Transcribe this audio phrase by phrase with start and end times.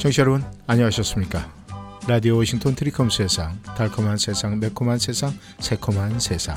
[0.00, 1.52] 청취자 여러분 안녕하셨습니까?
[2.08, 6.56] 라디오 워싱턴 쓰리콤 세상 달콤한 세상 매콤한 세상 새콤한 세상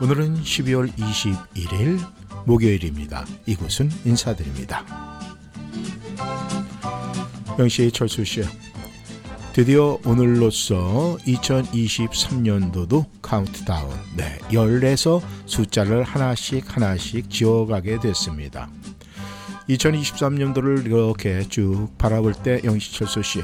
[0.00, 2.00] 오늘은 12월 21일
[2.44, 3.24] 목요일입니다.
[3.46, 4.84] 이곳은 인사드립니다.
[7.56, 8.42] 영희 씨, 철수 씨
[9.52, 18.68] 드디어 오늘로써 2023년도도 카운트다운 네, 열에서 숫자를 하나씩 하나씩 지워가게 됐습니다.
[19.68, 23.42] 2023년도를 이렇게 쭉 바라볼 때 영시철수 씨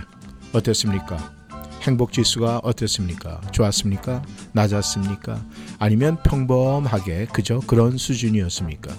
[0.53, 1.35] 어땠습니까?
[1.83, 3.41] 행복 지수가 어땠습니까?
[3.53, 4.23] 좋았습니까?
[4.53, 5.41] 낮았습니까?
[5.79, 8.93] 아니면 평범하게 그저 그런 수준이었습니까?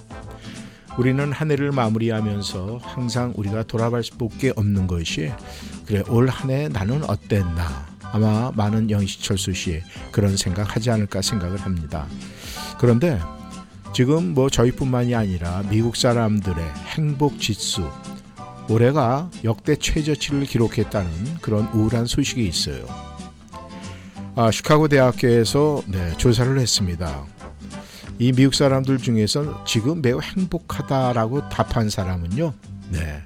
[0.98, 5.30] 우리는 한 해를 마무리하면서 항상 우리가 돌아갈 수밖에 없는 것이
[5.86, 12.06] 그래 올 한 해 나는 어땠나 아마 많은 영시철수 씨 그런 생각하지 않을까 생각을 합니다.
[12.78, 13.20] 그런데
[13.92, 16.56] 지금 뭐 저희뿐만이 아니라 미국 사람들의
[16.96, 17.88] 행복 지수
[18.68, 22.86] 올해가 역대 최저치를 기록했다는 그런 우울한 소식이 있어요.
[24.36, 27.26] 아, 시카고 대학교에서 네, 조사를 했습니다.
[28.20, 32.52] 이 미국 사람들 중에서 지금 매우 행복하다라고 답한 사람은요,
[32.90, 33.22] 네,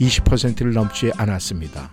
[0.00, 1.90] 20%를 넘지 않았습니다.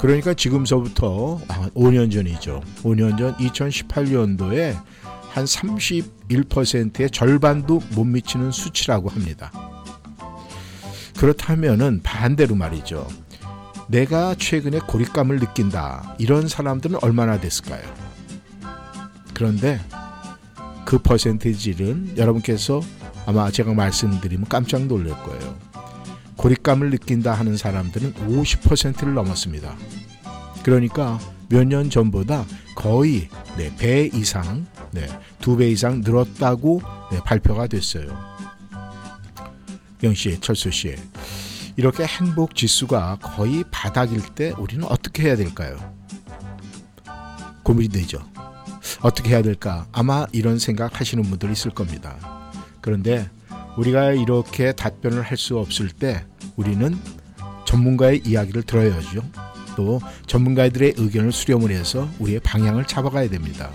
[0.00, 1.40] 그러니까 지금서부터
[1.74, 2.62] 5년 아, 전이죠.
[2.82, 4.76] 5년 전 2018년도에
[5.30, 9.50] 한 31%의 절반도 못 미치는 수치라고 합니다.
[11.16, 13.06] 그렇다면은 반대로 말이죠.
[13.88, 16.14] 내가 최근에 고립감을 느낀다.
[16.18, 17.82] 이런 사람들은 얼마나 됐을까요?
[19.34, 19.80] 그런데
[20.84, 22.80] 그 퍼센테이지는 여러분께서
[23.26, 25.56] 아마 제가 말씀드리면 깜짝 놀랄 거예요.
[26.36, 29.76] 고립감을 느낀다 하는 사람들은 50%를 넘었습니다.
[30.62, 31.18] 그러니까
[31.48, 35.06] 몇 년 전보다 거의 네, 배 이상 네,
[35.40, 38.18] 두 배 이상 늘었다고 네, 발표가 됐어요.
[40.02, 40.96] 영 씨, 철수 씨,
[41.76, 45.76] 이렇게 행복 지수가 거의 바닥일 때 우리는 어떻게 해야 될까요?
[47.62, 48.18] 고민이 되죠.
[49.02, 49.86] 어떻게 해야 될까?
[49.92, 52.16] 아마 이런 생각 하시는 분들이 있을 겁니다.
[52.80, 53.28] 그런데
[53.76, 56.24] 우리가 이렇게 답변을 할 수 없을 때
[56.56, 56.98] 우리는
[57.66, 59.22] 전문가의 이야기를 들어야죠.
[59.76, 63.70] 또 전문가들의 의견을 수렴을 해서 우리의 방향을 잡아가야 됩니다.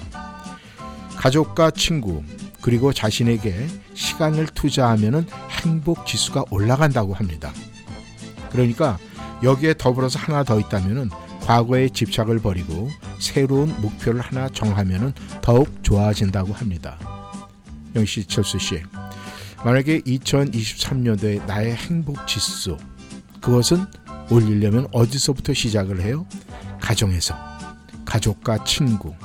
[1.25, 2.21] 가족과 친구
[2.61, 5.25] 그리고 자신에게 시간을 투자하면
[5.63, 7.51] 행복 지수가 올라간다고 합니다.
[8.51, 8.99] 그러니까
[9.41, 11.09] 여기에 더불어서 하나 더 있다면
[11.41, 16.99] 과거의 집착을 버리고 새로운 목표를 하나 정하면 더욱 좋아진다고 합니다.
[17.95, 18.83] 영시 철수 씨,
[19.63, 22.77] 만약에 2023년도에 나의 행복 지수
[23.41, 23.83] 그것은
[24.29, 26.27] 올리려면 어디서부터 시작을 해요?
[26.79, 27.35] 가정에서
[28.05, 29.15] 가족과 친구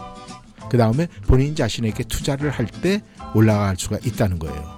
[0.71, 3.03] 그 다음에 본인 자신에게 투자를 할 때
[3.35, 4.77] 올라갈 수가 있다는 거예요.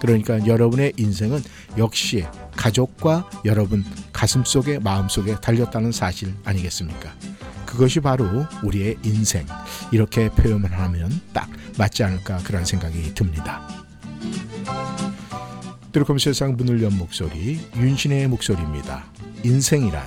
[0.00, 1.42] 그러니까 여러분의 인생은
[1.76, 2.24] 역시
[2.56, 7.12] 가족과 여러분 가슴 속에 마음 속에 달렸다는 사실 아니겠습니까?
[7.66, 9.44] 그것이 바로 우리의 인생
[9.90, 13.68] 이렇게 표현을 하면 딱 맞지 않을까 그런 생각이 듭니다.
[15.92, 19.04] 드루컴 세상 문을 연 목소리 윤신의 목소리입니다.
[19.42, 20.02] 인생이란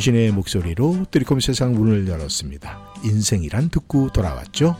[0.00, 2.94] 윤신의 목소리로 뜨리콤 세상 문을 열었습니다.
[3.04, 4.74] 인생이란 듣고 돌아왔죠.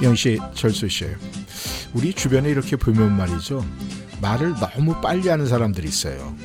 [0.00, 1.06] 영씨, 철수 씨,
[1.92, 3.66] 우리 주변에 이렇게 보면 말이죠.
[4.20, 6.36] 말을 너무 빨리 하는 사람들이 있어요.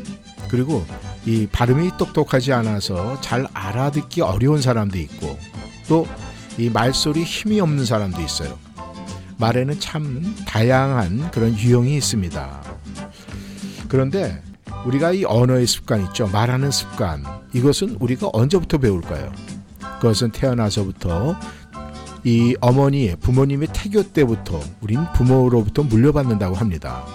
[0.50, 0.84] 그리고
[1.28, 5.38] 이 발음이 똑똑하지 않아서 잘 알아듣기 어려운 사람도 있고
[5.88, 6.08] 또
[6.58, 8.58] 이 말소리 힘이 없는 사람도 있어요.
[9.38, 12.64] 말에는 참 다양한 그런 유형이 있습니다.
[13.88, 14.42] 그런데
[14.86, 16.28] 우리가 이 언어의 습관 있죠.
[16.28, 17.24] 말하는 습관.
[17.54, 19.32] 이것은 우리가 언제부터 배울까요?
[20.00, 21.36] 그것은 태어나서부터
[22.24, 27.06] 이 어머니의 부모님의 태교 때부터 우린 부모로부터 물려받는다고 합니다.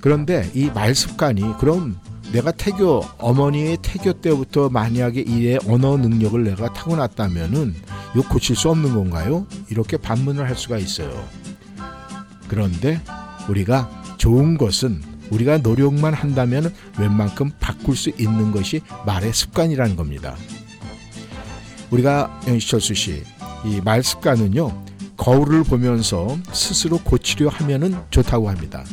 [0.00, 1.96] 그런데 이 말 습관이 그럼
[2.32, 7.74] 내가 태교 어머니의 태교 때부터 만약에 이의 언어 능력을 내가 타고났다면은
[8.14, 9.46] 이거 고칠 수 없는 건가요?
[9.70, 11.10] 이렇게 반문을 할 수가 있어요.
[12.48, 13.00] 그런데
[13.48, 15.02] 우리가 좋은 것은
[15.32, 20.36] 우리가 노력만 한다면 웬만큼 바꿀 수 있는 것이 말의 습관이라는 겁니다.
[21.90, 23.22] 우리가 영시철수 씨,
[23.64, 24.84] 이 말 습관은요
[25.16, 28.84] 거울을 보면서 스스로 고치려 하면은 좋다고 합니다.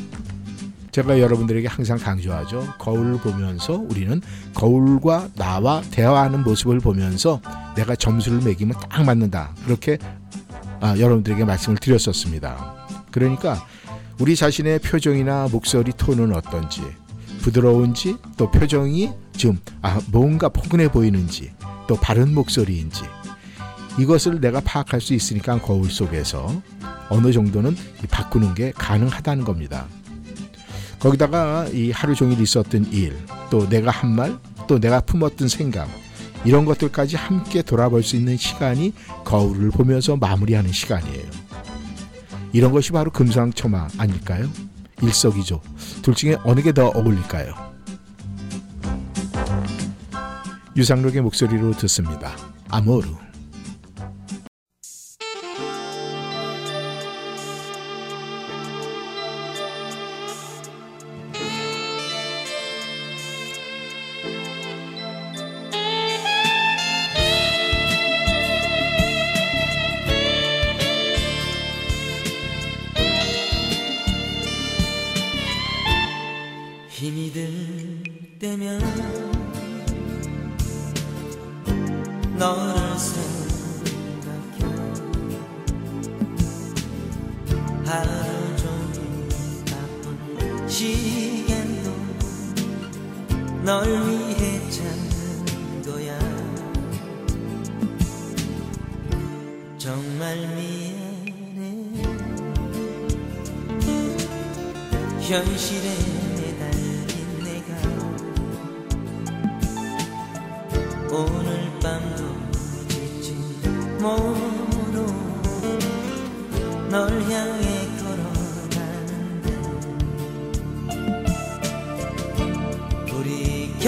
[0.92, 2.76] 제가 여러분들에게 항상 강조하죠.
[2.80, 4.22] 거울을 보면서 우리는
[4.54, 7.42] 거울과 나와 대화하는 모습을 보면서
[7.76, 9.54] 내가 점수를 매기면 딱 맞는다.
[9.66, 9.98] 그렇게
[10.82, 12.88] 아, 여러분들에게 말씀을 드렸었습니다.
[13.12, 13.66] 그러니까
[14.20, 16.82] 우리 자신의 표정이나 목소리 톤은 어떤지
[17.40, 21.52] 부드러운지 또 표정이 지금 아, 뭔가 포근해 보이는지
[21.88, 23.04] 또 바른 목소리인지
[23.98, 26.62] 이것을 내가 파악할 수 있으니까 거울 속에서
[27.10, 27.76] 어느 정도는
[28.12, 29.88] 바꾸는 게 가능하다는 겁니다.
[31.00, 33.18] 거기다가 이 하루 종일 있었던 일,
[33.50, 35.90] 또 내가 한 말, 또 내가 품었던 생각,
[36.44, 41.49] 이런 것들까지 함께 돌아볼 수 있는 시간이 거울을 보면서 마무리하는 시간이에요.
[42.54, 44.48] 이런 것이 바로 금상첨화 아닐까요?
[45.02, 45.62] 일석이조.
[46.02, 47.54] 둘 중에 어느 게 더 어울릴까요?
[50.76, 52.32] 유상록의 목소리로 듣습니다.
[52.70, 53.08] 아모르.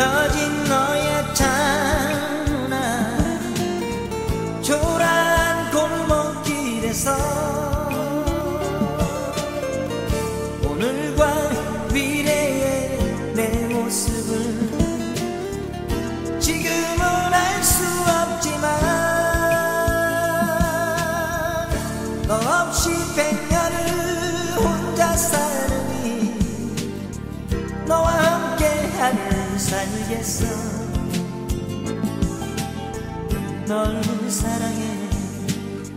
[0.01, 0.90] 켜진 너
[29.71, 30.45] 살겠어?
[33.67, 35.09] 널 사랑해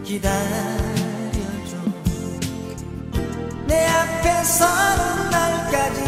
[0.04, 1.76] 기다려줘.
[3.66, 6.03] 내 앞에 서는 날까지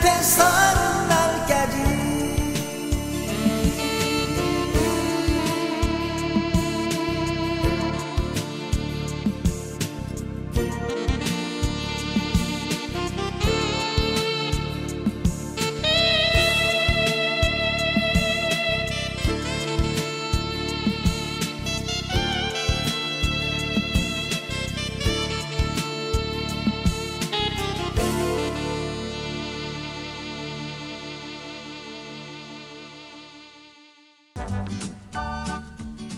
[0.00, 0.75] 기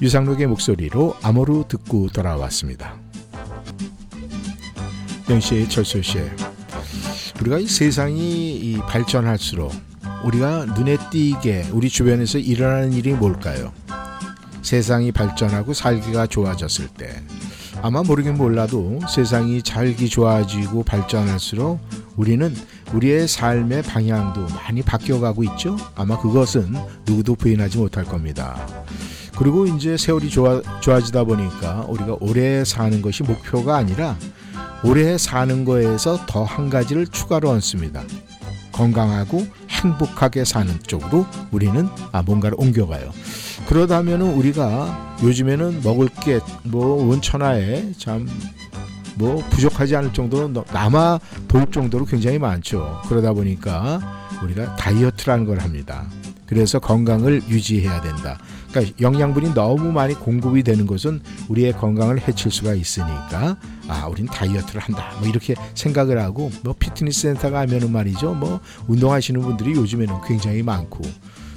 [0.09, 2.95] 유상록의 목소리로 아모르 듣고 돌아왔습니다.
[5.29, 6.19] 영시의 철수 씨,
[7.39, 9.71] 우리가 이 세상이 이 발전할수록
[10.25, 13.71] 우리가 눈에 띄게 우리 주변에서 일어나는 일이 뭘까요?
[14.63, 17.23] 세상이 발전하고 살기가 좋아졌을 때
[17.83, 21.81] 아마 모르긴 몰라도 세상이 살기 좋아지고 발전할수록
[22.17, 22.57] 우리는
[22.95, 25.77] 우리의 삶의 방향도 많이 바뀌어가고 있죠.
[25.95, 26.75] 아마 그것은
[27.05, 28.57] 누구도 부인하지 못할 겁니다.
[29.39, 34.17] 그리고 이제 세월이 좋아, 좋아지다 보니까 우리가 오래 사는 것이 목표가 아니라
[34.85, 38.03] 오래 사는 거에서 더 한 가지를 추가로 얹습니다.
[38.73, 43.11] 건강하고 행복하게 사는 쪽으로 우리는 아, 뭔가를 옮겨가요.
[43.67, 48.27] 그러다면 우리가 요즘에는 먹을 게 뭐 원천하에 참
[49.17, 51.19] 뭐 부족하지 않을 정도로 남아
[51.49, 53.03] 돌 정도로 굉장히 많죠.
[53.09, 54.01] 그러다 보니까
[54.45, 56.07] 우리가 다이어트라는 걸 합니다.
[56.47, 58.39] 그래서 건강을 유지해야 된다.
[58.71, 63.57] 그러니까 영양분이 너무 많이 공급이 되는 것은 우리의 건강을 해칠 수가 있으니까
[63.89, 65.13] 아, 우린 다이어트를 한다.
[65.19, 68.35] 뭐 이렇게 생각을 하고 뭐 피트니스 센터 가면은 말이죠.
[68.35, 71.03] 뭐 운동하시는 분들이 요즘에는 굉장히 많고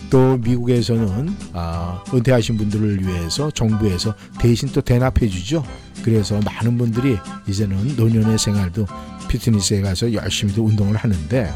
[0.10, 5.64] 또 미국에서는 아, 은퇴하신 분들을 위해서 정부에서 대신 또 대납해 주죠.
[6.04, 8.86] 그래서 많은 분들이 이제는 노년의 생활도
[9.30, 11.54] 피트니스에 가서 열심히 또 운동을 하는데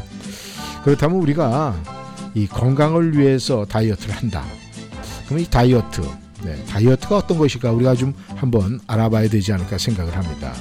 [0.84, 1.76] 그렇다면 우리가
[2.34, 4.44] 이 건강을 위해서 다이어트를 한다.
[5.26, 6.02] 그럼 이 다이어트,
[6.42, 10.52] 네, 다이어트가 어떤 것일까 우리가 좀 한번 알아봐야 되지 않을까 생각을 합니다.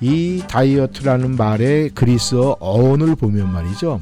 [0.00, 4.00] 이 다이어트라는 말의 그리스어 어원을 보면 말이죠.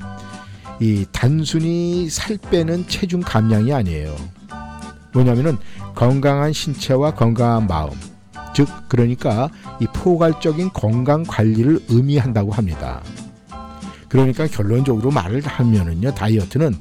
[0.80, 4.14] 이 단순히 살 빼는 체중 감량이 아니에요.
[5.12, 5.58] 뭐냐면은
[5.94, 7.90] 건강한 신체와 건강한 마음,
[8.54, 9.48] 즉 그러니까
[9.80, 13.02] 이 포괄적인 건강 관리를 의미한다고 합니다.
[14.08, 16.76] 그러니까 결론적으로 말을 하면은요 다이어트는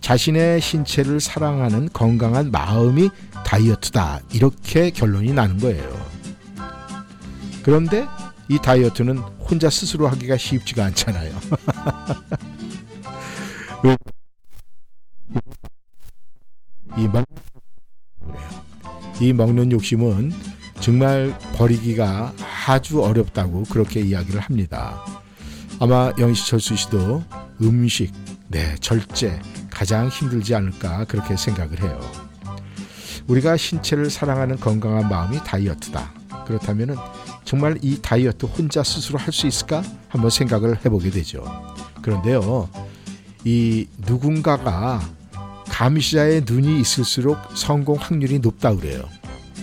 [0.00, 3.10] 자신의 신체를 사랑하는 건강한 마음이
[3.44, 4.20] 다이어트다.
[4.32, 6.08] 이렇게 결론이 나는 거예요.
[7.62, 8.06] 그런데
[8.48, 11.32] 이 다이어트는 혼자 스스로 하기가 쉽지가 않잖아요.
[16.96, 17.24] 이, 먹...
[19.20, 20.32] 이 먹는 욕심은
[20.80, 22.32] 정말 버리기가
[22.66, 25.04] 아주 어렵다고 그렇게 이야기를 합니다.
[25.80, 27.22] 아마 영시철수 씨도
[27.62, 28.12] 음식,
[28.48, 29.40] 네, 절제
[29.78, 32.00] 가장 힘들지 않을까 그렇게 생각을 해요.
[33.28, 36.14] 우리가 신체를 사랑하는 건강한 마음이 다이어트다.
[36.48, 36.96] 그렇다면
[37.44, 39.84] 정말 이 다이어트 혼자 스스로 할 수 있을까?
[40.08, 41.44] 한번 생각을 해보게 되죠.
[42.02, 42.68] 그런데요,
[43.44, 45.00] 이 누군가가
[45.68, 49.08] 감시자의 눈이 있을수록 성공 확률이 높다 그래요.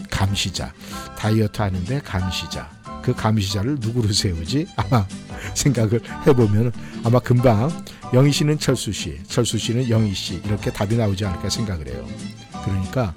[0.10, 0.72] 감시자.
[1.18, 2.70] 다이어트 하는데 감시자.
[3.02, 4.68] 그 감시자를 누구로 세우지?
[4.78, 5.06] 아마
[5.56, 6.72] 생각을 해보면
[7.04, 7.70] 아마 금방
[8.16, 12.08] 영희 씨는 철수 씨, 철수 씨는 영희 씨 이렇게 답이 나오지 않을까 생각을 해요.
[12.64, 13.14] 그러니까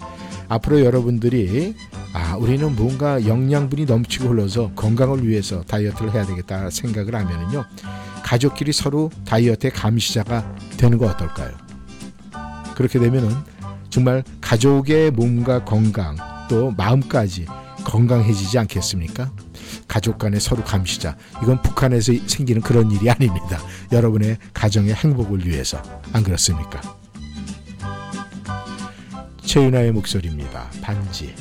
[0.49, 1.77] 앞으로 여러분들이
[2.13, 7.65] 아 우리는 뭔가 영양분이 넘치고 흘러서 건강을 위해서 다이어트를 해야 되겠다 생각을 하면은요
[8.25, 11.53] 가족끼리 서로 다이어트의 감시자가 되는 거 어떨까요?
[12.75, 13.31] 그렇게 되면은
[13.91, 16.17] 정말 가족의 몸과 건강
[16.49, 17.47] 또 마음까지
[17.85, 19.31] 건강해지지 않겠습니까?
[19.89, 21.17] 가족 간의 서로 감시자.
[21.43, 23.59] 이건 북한에서 생기는 그런 일이 아닙니다.
[23.91, 25.83] 여러분의 가정의 행복을 위해서.
[26.13, 26.81] 안 그렇습니까?
[29.41, 30.71] 최윤아의 목소리입니다.
[30.83, 31.35] 반지.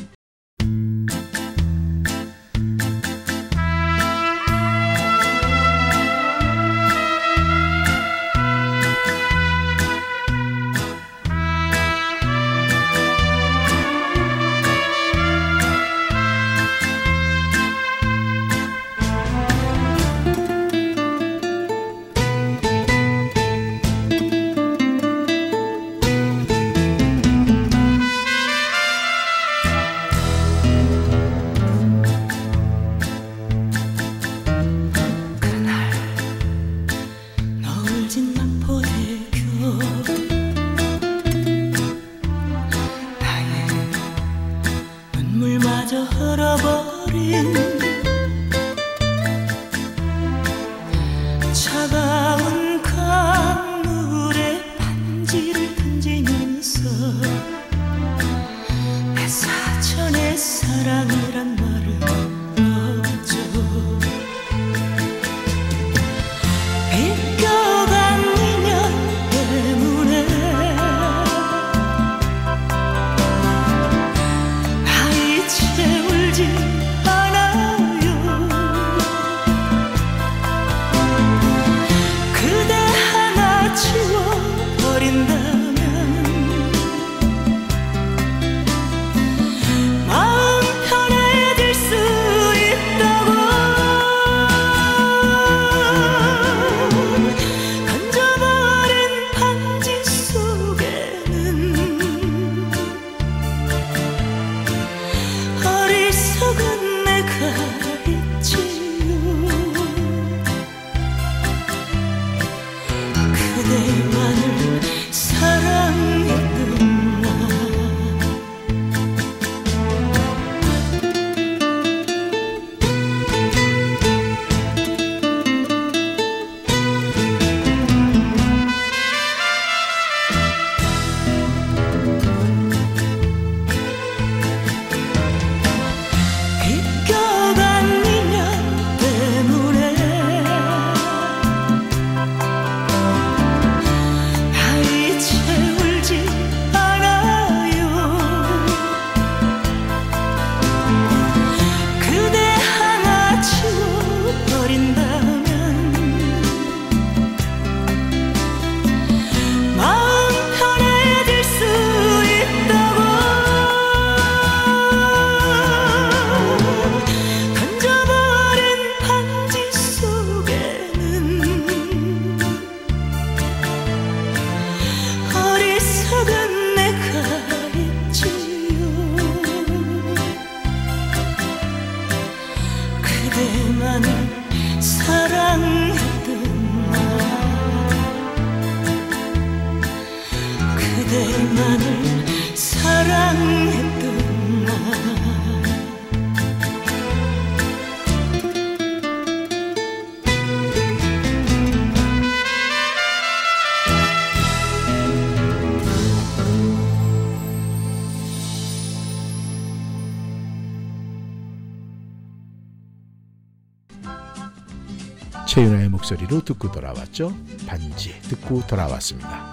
[215.58, 217.36] 최윤아의 목소리로 듣고 돌아왔죠.
[217.66, 219.52] 반지 듣고 돌아왔습니다.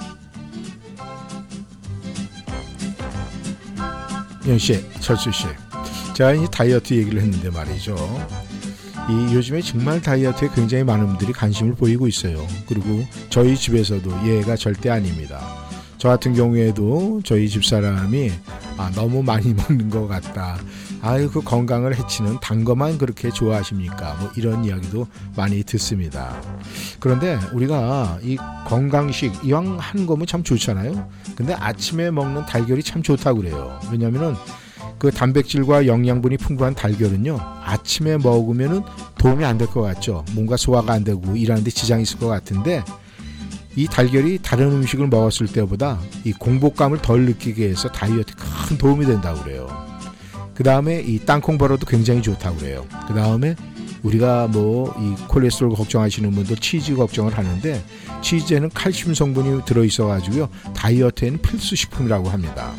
[4.47, 5.47] 연 씨, 철수 씨,
[6.15, 7.97] 제가 이 다이어트 얘기를 했는데 말이죠.
[9.09, 12.47] 이 요즘에 정말 다이어트에 굉장히 많은 분들이 관심을 보이고 있어요.
[12.67, 15.41] 그리고 저희 집에서도 예가 절대 아닙니다.
[15.99, 18.31] 저 같은 경우에도 저희 집사람이
[18.77, 20.59] 아, 너무 많이 먹는 것 같다.
[21.03, 24.17] 아유, 그 건강을 해치는 단 것만 그렇게 좋아하십니까?
[24.21, 26.41] 뭐 이런 이야기도 많이 듣습니다.
[26.99, 31.11] 그런데 우리가 이 건강식 이왕 하는 거면 참 좋잖아요.
[31.37, 33.79] 근데 아침에 먹는 달걀이 참 좋다고 그래요.
[33.93, 34.35] 왜냐면은
[35.05, 38.81] 그 단백질과 영양분이 풍부한 달걀은요 아침에 먹으면은
[39.19, 40.25] 도움이 안 될 것 같죠.
[40.33, 42.83] 뭔가 소화가 안 되고 일하는데 지장이 있을 것 같은데
[43.77, 49.43] 이 달걀이 다른 음식을 먹었을 때보다 이 공복감을 덜 느끼게 해서 다이어트 큰 도움이 된다고
[49.43, 49.69] 그래요.
[50.55, 52.87] 그 다음에 이 땅콩 버터도 굉장히 좋다고 그래요.
[53.07, 53.57] 그 다음에
[54.05, 57.85] 우리가 뭐 이 콜레스테롤 걱정하시는 분들 치즈 걱정을 하는데
[58.23, 62.73] 치즈에는 칼슘 성분이 들어 있어 가지고요 다이어트에는 필수 식품이라고 합니다.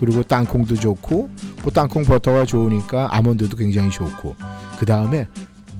[0.00, 1.30] 그리고 땅콩도 좋고
[1.62, 4.34] 뭐 땅콩 버터가 좋으니까 아몬드도 굉장히 좋고
[4.78, 5.28] 그 다음에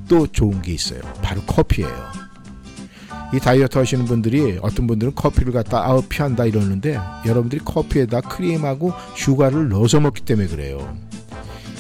[0.09, 1.01] 또 좋은 게 있어요.
[1.23, 1.91] 바로 커피예요.
[3.33, 9.71] 이 다이어트 하시는 분들이 어떤 분들은 커피를 갖다 아우 피한다 이러는데 여러분들이 커피에다 크림하고 sugar를
[9.71, 10.95] 넣어서 먹기 때문에 그래요.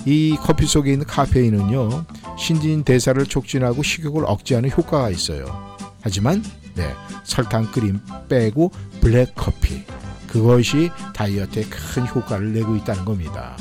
[0.06, 2.06] 이 커피 속에 있는 카페인은요
[2.38, 5.76] 신진 대사를 촉진하고 식욕을 억제하는 효과가 있어요.
[6.00, 6.42] 하지만
[6.74, 6.90] 네
[7.24, 8.00] 설탕 크림
[8.30, 8.72] 빼고
[9.02, 9.84] 블랙 커피
[10.30, 13.56] 그것이 다이어트에 큰 효과를 내고 있다는 겁니다.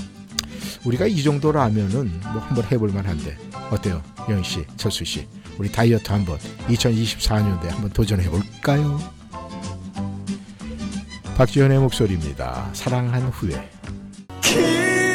[0.85, 3.37] 우리가 이 정도라면은 뭐 한번 해볼 만한데
[3.71, 5.27] 어때요, 영희 씨, 철수 씨?
[5.57, 8.99] 우리 다이어트 한번 2024년도에 한번 도전해 볼까요?
[11.35, 12.69] 박지현의 목소리입니다.
[12.73, 13.69] 사랑한 후에.
[14.41, 15.09] 긴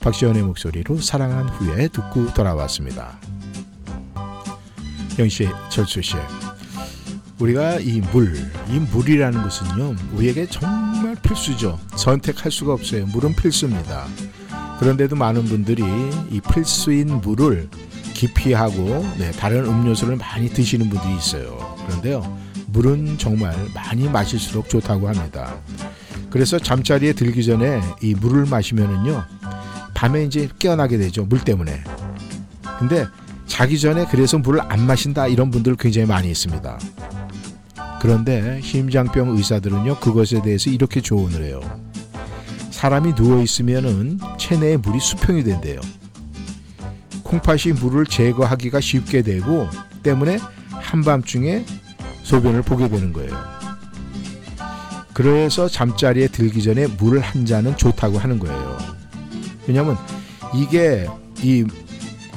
[0.00, 3.18] 박시연의 목소리로 사랑한 후에 듣고 돌아왔습니다.
[5.18, 6.16] 영씨, 철수 씨,
[7.38, 8.34] 우리가 이 물,
[8.68, 11.78] 이 물이라는 것은요, 우리에게 정말 필수죠.
[11.96, 13.06] 선택할 수가 없어요.
[13.06, 14.06] 물은 필수입니다.
[14.78, 15.82] 그런데도 많은 분들이
[16.30, 17.68] 이 필수인 물을
[18.14, 21.76] 기피하고 네, 다른 음료수를 많이 드시는 분들이 있어요.
[21.86, 25.60] 그런데요, 물은 정말 많이 마실수록 좋다고 합니다.
[26.30, 29.24] 그래서 잠자리에 들기 전에 이 물을 마시면은요,
[30.00, 31.26] 밤에 이제 깨어나게 되죠.
[31.26, 31.84] 물 때문에.
[32.78, 33.06] 근데
[33.46, 36.78] 자기 전에 그래서 물을 안 마신다 이런 분들 굉장히 많이 있습니다.
[38.00, 41.60] 그런데 심장병 의사들은요 그것에 대해서 이렇게 조언을 해요.
[42.70, 45.82] 사람이 누워 있으면은 체내에 물이 수평이 된대요.
[47.22, 49.68] 콩팥이 물을 제거하기가 쉽게 되고
[50.02, 50.38] 때문에
[50.70, 51.66] 한밤중에
[52.22, 53.36] 소변을 보게 되는 거예요.
[55.12, 58.99] 그래서 잠자리에 들기 전에 물을 한 잔은 좋다고 하는 거예요.
[59.66, 59.96] 왜냐하면
[60.54, 61.06] 이게
[61.42, 61.64] 이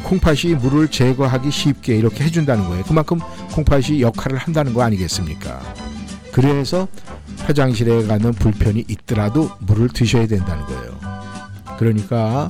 [0.04, 2.84] 콩팥이 물을 제거하기 쉽게 이렇게 해준다는 거예요.
[2.84, 3.20] 그만큼
[3.54, 5.62] 콩팥이 역할을 한다는 거 아니겠습니까?
[6.32, 6.88] 그래서
[7.40, 11.00] 화장실에 가는 불편이 있더라도 물을 드셔야 된다는 거예요.
[11.78, 12.50] 그러니까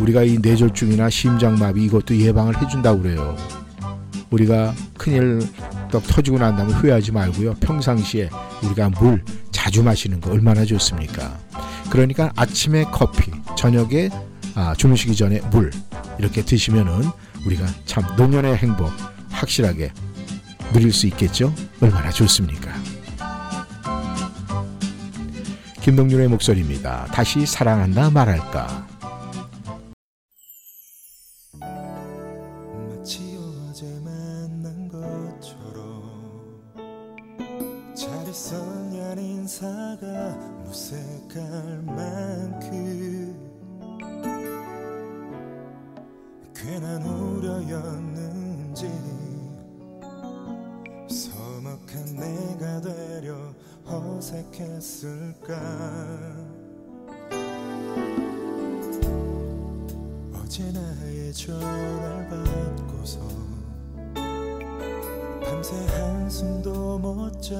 [0.00, 3.36] 우리가 이 뇌졸중이나 심장마비 이것도 예방을 해준다고 그래요.
[4.30, 5.40] 우리가 큰일
[5.90, 7.54] 떡 터지고 난 다음에 후회하지 말고요.
[7.54, 8.30] 평상시에
[8.62, 11.38] 우리가 물 자주 마시는 거 얼마나 좋습니까?
[11.90, 14.10] 그러니까 아침에 커피, 저녁에
[14.54, 15.70] 아, 주무시기 전에 물
[16.18, 17.08] 이렇게 드시면은
[17.46, 18.90] 우리가 참 노년의 행복
[19.30, 19.92] 확실하게
[20.72, 21.54] 누릴 수 있겠죠?
[21.80, 22.72] 얼마나 좋습니까?
[25.82, 27.06] 김동률의 목소리입니다.
[27.12, 28.93] 다시 사랑한다 말할까?
[33.74, 36.04] 어제 만난 것처럼
[37.92, 40.06] 잘 있었냐는 인사가
[40.62, 43.34] 무색할 만큼
[46.54, 48.88] 괜한 우려였는지
[51.10, 53.52] 서먹한 내가 되려
[53.84, 55.50] 어색했을까?
[60.32, 61.83] 어제 나의 전
[65.64, 67.56] 밤새 한숨도 못 자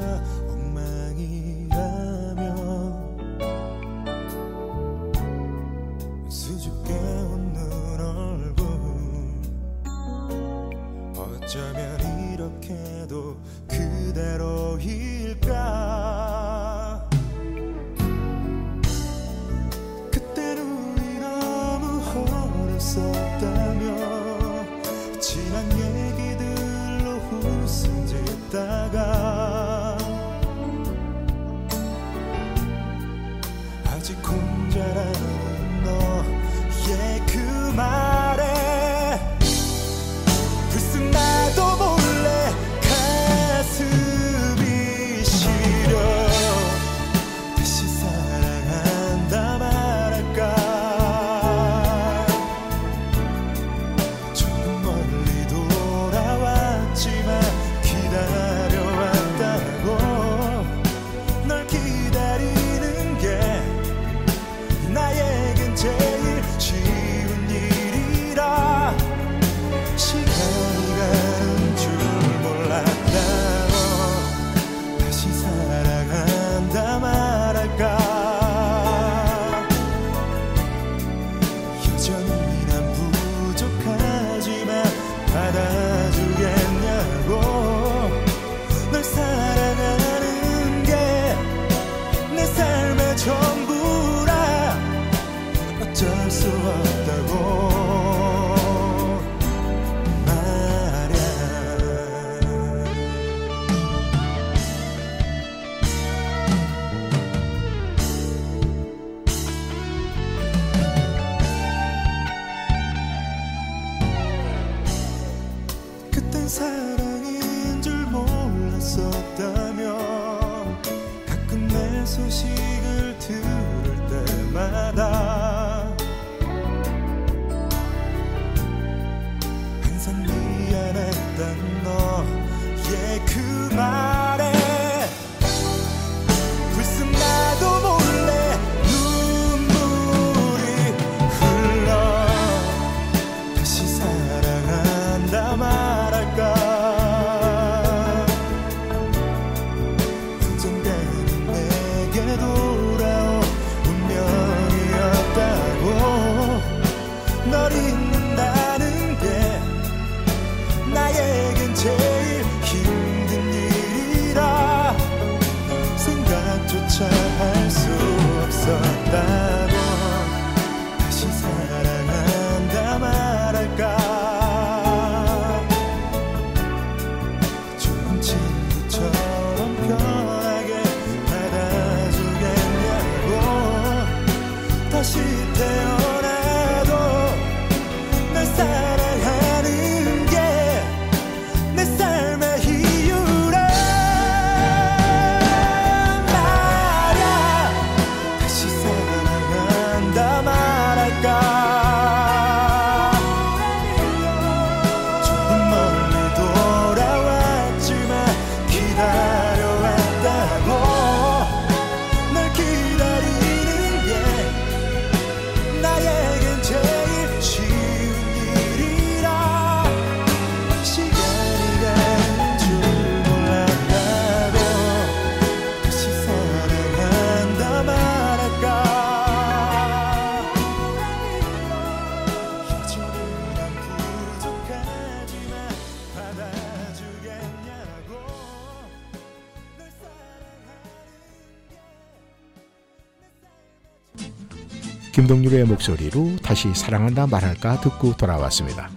[245.24, 248.90] 김동률의 목소리로 다시 사랑한다 말할까 듣고 돌아왔습니다.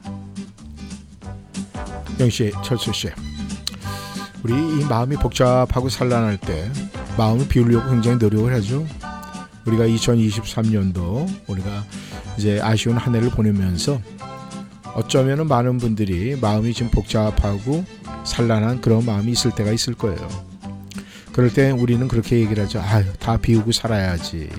[2.19, 3.07] 영씨, 철수 씨,
[4.43, 6.69] 우리 이 마음이 복잡하고 산란할 때
[7.17, 8.85] 마음을 비우려고 굉장히 노력을 하죠.
[9.65, 11.85] 우리가 2023년도 우리가
[12.37, 14.01] 이제 아쉬운 한 해를 보내면서
[14.95, 17.85] 어쩌면은 많은 분들이 마음이 지금 복잡하고
[18.25, 20.27] 산란한 그런 마음이 있을 때가 있을 거예요.
[21.31, 22.81] 그럴 때 우리는 그렇게 얘기를 하죠.
[22.81, 24.49] 아유, 다 비우고 살아야지.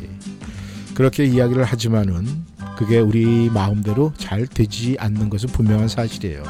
[0.99, 2.27] 그렇게 이야기를 하지만은
[2.77, 6.43] 그게 우리 마음대로 잘 되지 않는 것은 분명한 사실이에요.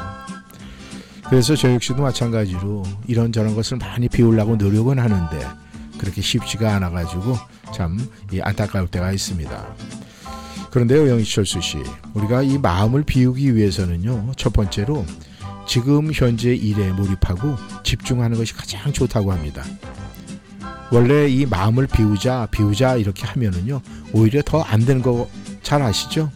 [1.29, 5.47] 그래서 저 역시도 마찬가지로 이런저런 것을 많이 비우려고 노력은 하는데
[5.99, 7.37] 그렇게 쉽지가 않아가지고
[7.75, 9.75] 참이 안타까울 때가 있습니다.
[10.71, 11.77] 그런데요, 영희철수 씨,
[12.15, 15.05] 우리가 이 마음을 비우기 위해서는요, 첫 번째로
[15.67, 19.63] 지금 현재 일에 몰입하고 집중하는 것이 가장 좋다고 합니다.
[20.91, 23.81] 원래 이 마음을 비우자, 비우자 이렇게 하면은요,
[24.13, 25.27] 오히려 더 안 되는 거
[25.61, 26.31] 잘 아시죠?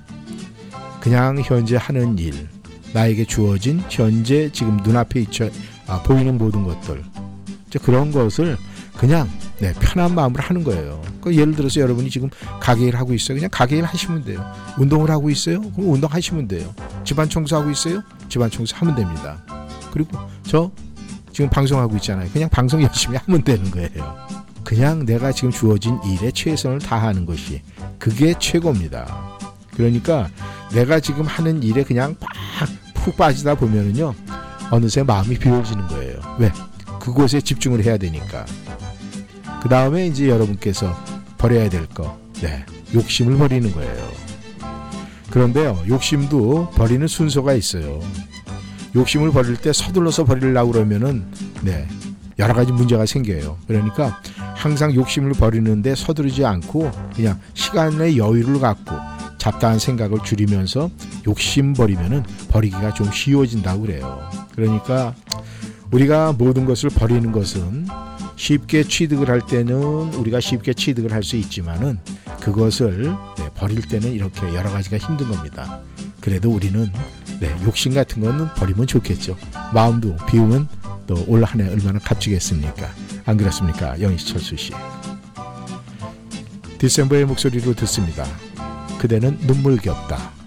[0.99, 2.47] 그냥 현재 하는 일,
[2.93, 5.49] 나에게 주어진 현재 지금 눈앞에 있죠,
[5.87, 7.03] 아, 보이는 모든 것들,
[7.67, 8.57] 이제 그런 것을
[8.97, 9.27] 그냥
[9.59, 11.01] 네, 편한 마음으로 하는 거예요.
[11.21, 13.35] 그 예를 들어서 여러분이 지금 가게 일 하고 있어요.
[13.37, 14.45] 그냥 가게 일 하시면 돼요.
[14.77, 15.61] 운동을 하고 있어요.
[15.71, 16.73] 그럼 운동 하시면 돼요.
[17.03, 18.03] 집안 청소하고 있어요.
[18.29, 19.41] 집안 청소 하면 됩니다.
[19.91, 20.69] 그리고 저
[21.31, 22.29] 지금 방송하고 있잖아요.
[22.33, 24.42] 그냥 방송 열심히 하면 되는 거예요.
[24.63, 27.61] 그냥 내가 지금 주어진 일에 최선을 다하는 것이
[27.99, 29.37] 그게 최고입니다.
[29.75, 30.29] 그러니까
[30.71, 32.15] 내가 지금 하는 일에 그냥
[32.93, 34.13] 팍푹 빠지다 보면은요
[34.71, 36.19] 어느새 마음이 비워지는 거예요.
[36.39, 36.51] 왜?
[36.99, 38.45] 그곳에 집중을 해야 되니까.
[39.61, 40.95] 그 다음에 이제 여러분께서
[41.37, 44.11] 버려야 될 거, 네, 욕심을 버리는 거예요.
[45.29, 47.99] 그런데요, 욕심도 버리는 순서가 있어요.
[48.95, 51.25] 욕심을 버릴 때 서둘러서 버리려고 그러면은,
[51.61, 51.87] 네,
[52.39, 53.57] 여러 가지 문제가 생겨요.
[53.67, 54.21] 그러니까
[54.55, 58.95] 항상 욕심을 버리는데 서두르지 않고 그냥 시간의 여유를 갖고
[59.37, 60.89] 잡다한 생각을 줄이면서
[61.27, 64.21] 욕심 버리면은 버리기가 좀 쉬워진다고 그래요.
[64.55, 65.13] 그러니까
[65.91, 67.87] 우리가 모든 것을 버리는 것은
[68.35, 69.75] 쉽게 취득을 할 때는
[70.15, 71.99] 우리가 쉽게 취득을 할 수 있지만은
[72.41, 75.79] 그것을 네, 버릴 때는 이렇게 여러 가지가 힘든 겁니다.
[76.19, 76.91] 그래도 우리는
[77.39, 79.37] 네, 욕심 같은 거는 버리면 좋겠죠.
[79.73, 80.67] 마음도 비우면
[81.07, 82.89] 또 올 한 해 얼마나 값지겠습니까?
[83.25, 83.99] 안 그렇습니까?
[83.99, 84.71] 영희철수 씨.
[86.79, 88.25] 디셈버의 목소리로 듣습니다.
[88.99, 90.42] 그대는 눈물겹다.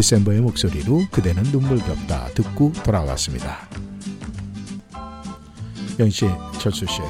[0.00, 3.68] 디셈버의 목소리로 그대는 눈물겹다 듣고 돌아왔습니다.
[5.98, 6.26] 영씨,
[6.58, 7.02] 철수 씨,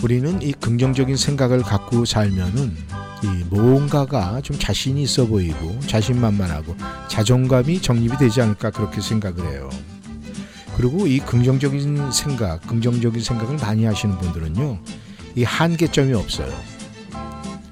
[0.00, 2.76] 우리는 이 긍정적인 생각을 갖고 살면은
[3.24, 6.76] 이 뭔가가 좀 자신이 있어 보이고 자신만만하고
[7.08, 9.68] 자존감이 정립이 되지 않을까 그렇게 생각을 해요.
[10.76, 14.78] 그리고 이 긍정적인 생각, 긍정적인 생각을 많이 하시는 분들은요,
[15.34, 16.48] 이 한계점이 없어요.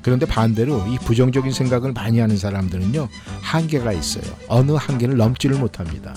[0.02, 3.08] 그런데 반대로 이 부정적인 생각을 많이 하는 사람들은요
[3.48, 4.24] 한계가 있어요.
[4.48, 6.14] 어느 한계를 넘지를 못합니다.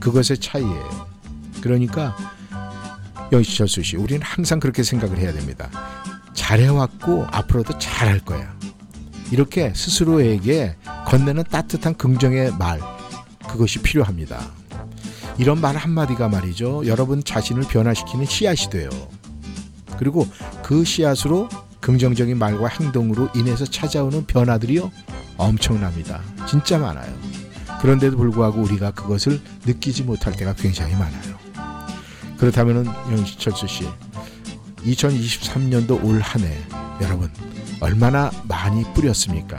[0.00, 1.06] 그것의 차이예요.
[1.60, 2.16] 그러니까
[3.30, 5.70] 영시철수 씨, 우리는 항상 그렇게 생각을 해야 됩니다.
[6.34, 8.52] 잘해왔고 앞으로도 잘할 거야.
[9.30, 10.76] 이렇게 스스로에게
[11.06, 12.80] 건네는 따뜻한 긍정의 말
[13.48, 14.40] 그것이 필요합니다.
[15.38, 16.82] 이런 말 한마디가 말이죠.
[16.86, 18.90] 여러분 자신을 변화시키는 씨앗이 돼요.
[19.98, 20.26] 그리고
[20.64, 21.48] 그 씨앗으로
[21.82, 24.90] 긍정적인 말과 행동으로 인해서 찾아오는 변화들이요
[25.36, 26.22] 엄청납니다.
[26.48, 27.12] 진짜 많아요.
[27.80, 31.36] 그런데도 불구하고 우리가 그것을 느끼지 못할 때가 굉장히 많아요.
[32.38, 33.84] 그렇다면은 영시철수 씨,
[34.86, 36.56] 2023년도 올 한 해
[37.00, 37.28] 여러분
[37.80, 39.58] 얼마나 많이 뿌렸습니까?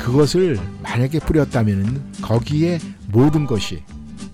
[0.00, 3.82] 그것을 만약에 뿌렸다면은 거기에 모든 것이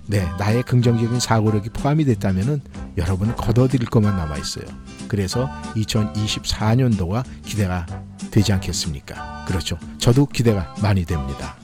[0.07, 2.63] 네 나의 긍정적인 사고력이 포함이 됐다면은
[2.97, 4.65] 여러분 걷어들일 것만 남아 있어요.
[5.09, 7.87] 그래서 2024년도가 기대가
[8.31, 9.45] 되지 않겠습니까?
[9.47, 9.79] 그렇죠.
[9.99, 11.57] 저도 기대가 많이 됩니다.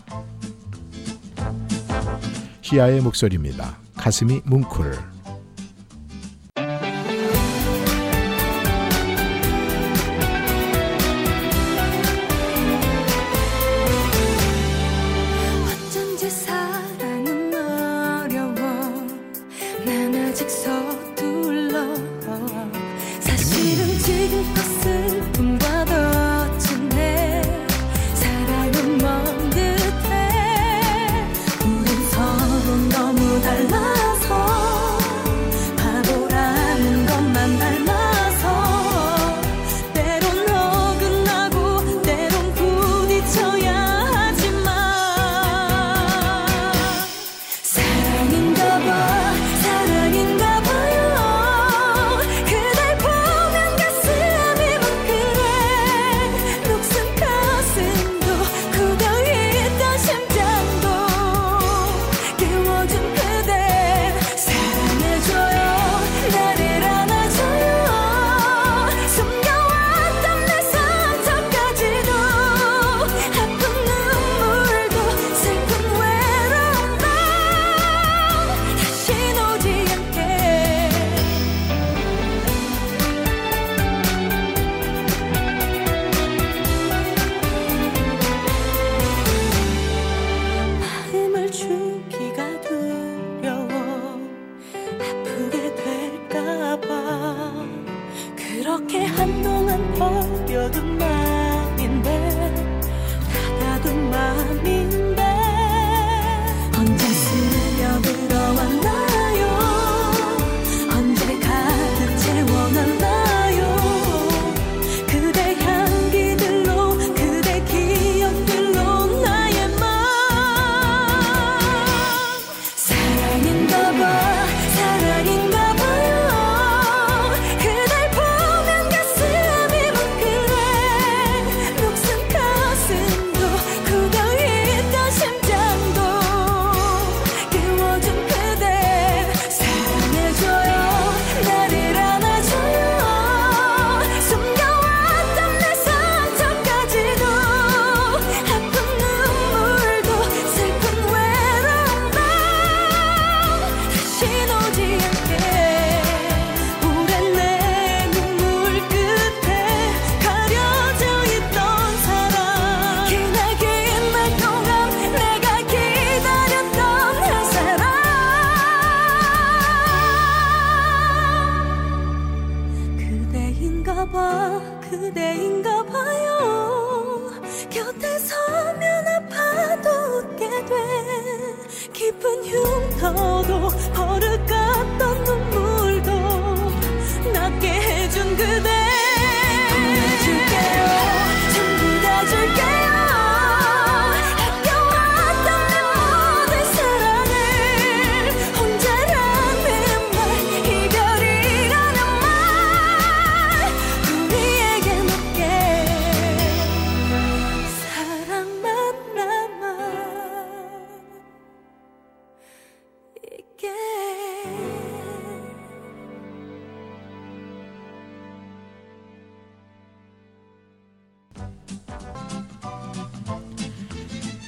[2.62, 3.76] 시아의 목소리입니다.
[3.96, 5.11] 가슴이 뭉클.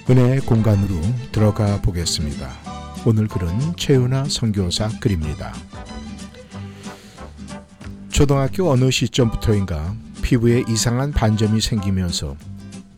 [0.09, 1.01] 은혜의 공간으로
[1.33, 2.51] 들어가 보겠습니다.
[3.07, 5.55] 오늘 글은 최윤아 선교사 글입니다.
[8.11, 12.37] 초등학교 어느 시점부터인가 피부에 이상한 반점이 생기면서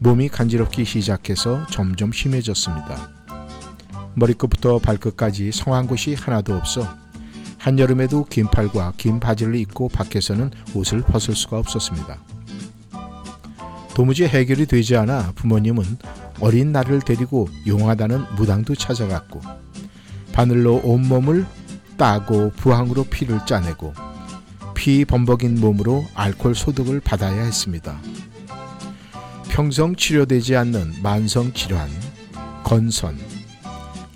[0.01, 3.13] 몸이 간지럽기 시작해서 점점 심해졌습니다.
[4.15, 6.89] 머리끝부터 발끝까지 성한 곳이 하나도 없어
[7.59, 12.19] 한여름에도 긴 팔과 긴 바지를 입고 밖에서는 옷을 벗을 수가 없었습니다.
[13.95, 15.99] 도무지 해결이 되지 않아 부모님은
[16.41, 19.41] 어린 나를 데리고 용하다는 무당도 찾아갔고
[20.33, 21.47] 바늘로 온몸을
[21.97, 23.95] 따고 부항으로 피를 짜내고
[24.75, 27.99] 피 범벅인 몸으로 알코올 소독을 받아야 했습니다.
[29.49, 31.89] 평생 치료되지 않는 만성 질환,
[32.63, 33.19] 건선,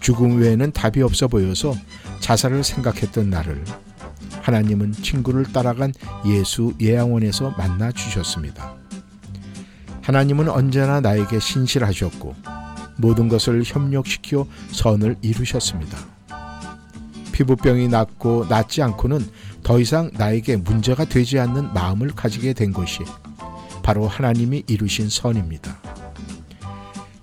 [0.00, 1.74] 죽음 외에는 답이 없어 보여서
[2.20, 3.64] 자살을 생각했던 나를
[4.42, 5.92] 하나님은 친구를 따라간
[6.26, 8.79] 예수 예양원에서 만나 주셨습니다.
[10.11, 12.34] 하나님은 언제나 나에게 신실하셨고
[12.96, 15.96] 모든 것을 협력시켜 선을 이루셨습니다.
[17.30, 19.24] 피부병이 낫고 낫지 않고는
[19.62, 23.04] 더 이상 나에게 문제가 되지 않는 마음을 가지게 된 것이
[23.84, 25.78] 바로 하나님이 이루신 선입니다.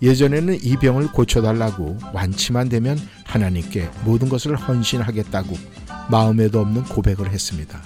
[0.02, 5.58] 예전에는 이 병을 고쳐달라고 완치만 되면 하나님께 모든 것을 헌신하겠다고
[6.10, 7.82] 마음에도 없는 고백을 했습니다.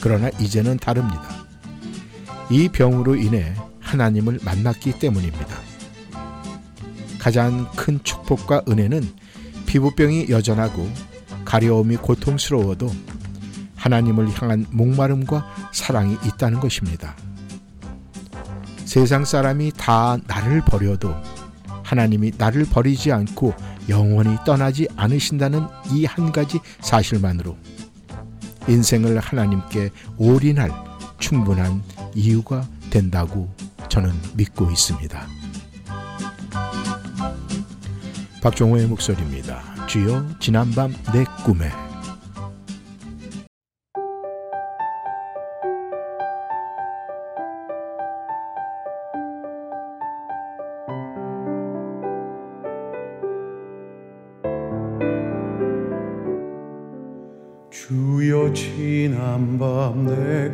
[0.00, 1.46] 그러나 이제는 다릅니다.
[2.48, 3.54] 이 병으로 인해
[3.88, 5.56] 하나님을 만났기 때문입니다.
[7.18, 9.02] 가장 큰 축복과 은혜는
[9.66, 10.88] 피부병이 여전하고
[11.44, 12.90] 가려움이 고통스러워도
[13.76, 17.16] 하나님을 향한 목마름과 사랑이 있다는 것입니다.
[18.84, 21.14] 세상 사람이 다 나를 버려도
[21.82, 23.54] 하나님이 나를 버리지 않고
[23.88, 27.56] 영원히 떠나지 않으신다는 이 한 가지 사실만으로
[28.68, 30.70] 인생을 하나님께 올인할
[31.18, 31.82] 충분한
[32.14, 33.48] 이유가 된다고
[33.88, 35.26] 저는 믿고 있습니다.
[38.42, 39.86] 박종호의 목소리입니다.
[39.86, 41.70] 주여 지난밤 내 꿈에
[57.70, 60.47] 주여 지난밤 내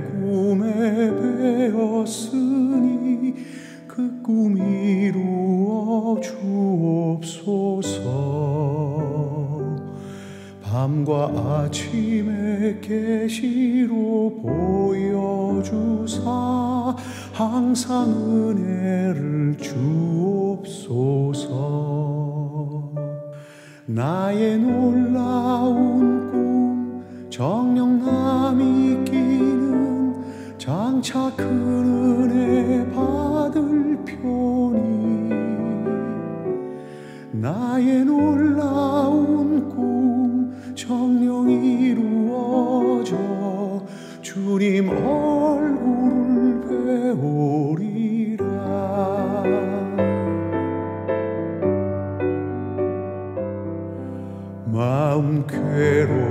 [18.05, 18.44] 항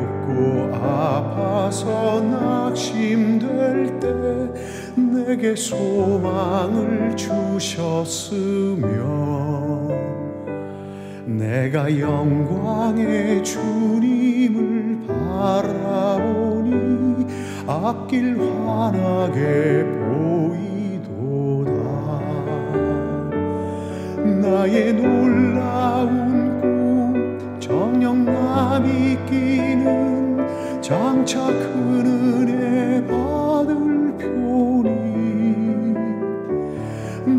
[0.04, 4.08] 괴롭고 아파서 낙심될 때
[4.95, 8.84] 내게 소망을 주셨으며
[11.26, 16.74] 내가 영광의 주님을 바라보니
[17.66, 19.86] 앞길 환하게
[20.99, 21.72] 보이도다.
[24.41, 26.32] 나의 놀라운 꿈
[28.82, 34.89] 끼는 장차 큰 은혜 받을 편이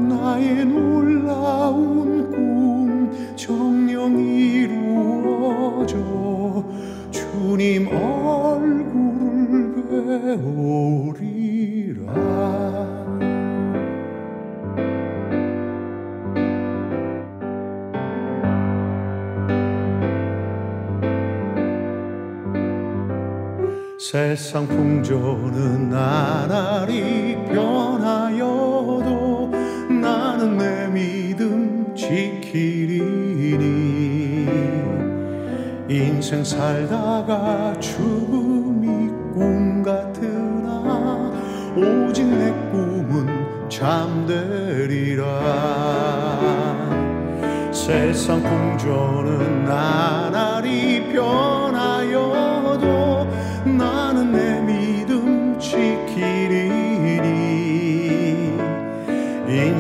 [0.09, 5.97] 나의 놀라운 꿈 정녕 이루어져
[7.11, 9.75] 주님 얼굴을
[11.11, 12.94] 배우리라
[24.15, 29.51] 세상 풍조는 나날이 변하여도
[30.01, 33.03] 나는 내 믿음 지키리니.
[35.89, 41.33] 인생 살다가 죽음이 꿈 같으나
[41.77, 45.25] 오직 내 꿈은 잠되리라.
[47.73, 51.94] 세상 풍조는 나날이 변하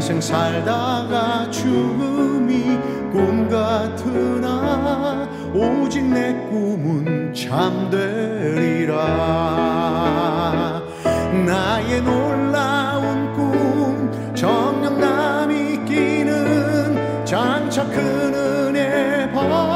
[0.05, 2.78] 인생 살다가 죽음이
[3.11, 8.92] 꿈 같으나 오직 내 꿈은 잠되리라.
[11.46, 19.73] 나의 놀라운 꿈 정녕 남이 끼는 장차 큰 은혜 받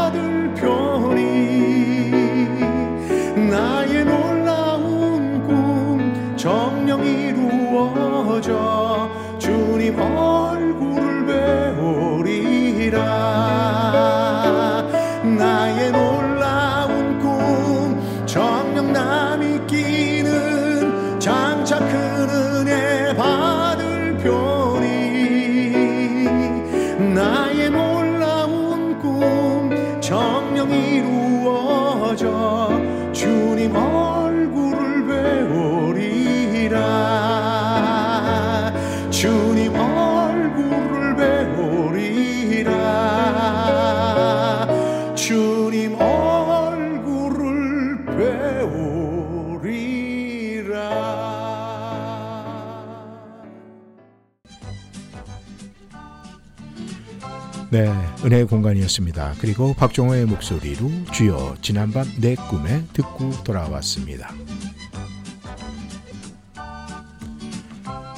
[58.25, 59.35] 은혜의 공간이었습니다.
[59.41, 64.35] 그리고 박종호의 목소리로 주여 지난밤 내 꿈에 듣고 돌아왔습니다.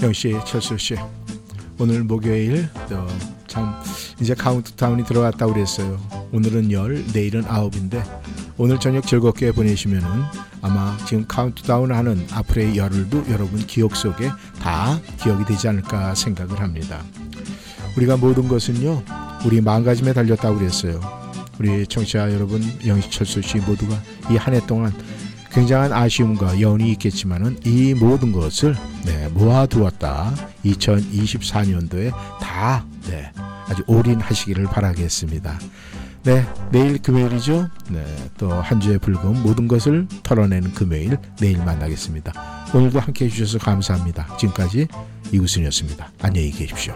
[0.02, 0.96] 영희 씨, 철수 씨,
[1.78, 3.06] 오늘 목요일 어,
[3.46, 3.74] 참
[4.20, 6.00] 이제 카운트다운이 들어갔다고 그랬어요.
[6.32, 8.02] 오늘은 열, 내일은 아홉인데
[8.56, 10.08] 오늘 저녁 즐겁게 보내시면은
[10.62, 14.30] 아마 지금 카운트다운 하는 앞으로의 열흘도 여러분 기억 속에
[14.62, 17.02] 다 기억이 되지 않을까 생각을 합니다.
[17.96, 19.02] 우리가 모든 것은요
[19.44, 21.00] 우리 마음가짐에 달렸다고 그랬어요.
[21.58, 23.94] 우리 청취자 여러분, 영희철수 씨 모두가
[24.30, 24.92] 이 한 해 동안
[25.52, 30.32] 굉장한 아쉬움과 여운이 있겠지만은 이 모든 것을 네, 모아두었다.
[30.64, 33.32] 2024년도에 다 네,
[33.66, 35.58] 아주 올인하시기를 바라겠습니다.
[36.22, 37.68] 네, 내일 금요일이죠.
[37.88, 38.04] 네,
[38.38, 42.32] 또 한 주의 불금 모든 것을 털어내는 금요일 내일 만나겠습니다.
[42.72, 44.36] 오늘도 함께 해주셔서 감사합니다.
[44.38, 44.86] 지금까지
[45.32, 46.12] 이구순이었습니다.
[46.22, 46.94] 안녕히 계십시오.